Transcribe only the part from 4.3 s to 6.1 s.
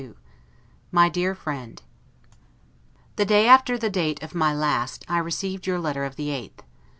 my last, I received your letter